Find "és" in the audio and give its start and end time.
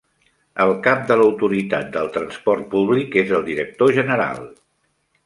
3.25-3.35